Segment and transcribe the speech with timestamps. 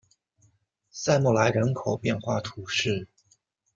[0.89, 3.07] 塞默莱人口变化图示